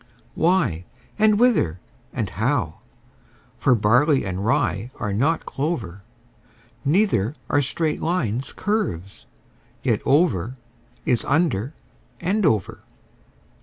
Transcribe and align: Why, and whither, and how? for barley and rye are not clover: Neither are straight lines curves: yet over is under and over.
Why, 0.33 0.83
and 1.19 1.37
whither, 1.37 1.79
and 2.11 2.27
how? 2.27 2.79
for 3.59 3.75
barley 3.75 4.25
and 4.25 4.43
rye 4.43 4.89
are 4.95 5.13
not 5.13 5.45
clover: 5.45 6.01
Neither 6.83 7.35
are 7.51 7.61
straight 7.61 8.01
lines 8.01 8.51
curves: 8.51 9.27
yet 9.83 10.01
over 10.03 10.55
is 11.05 11.23
under 11.23 11.75
and 12.19 12.47
over. 12.47 12.81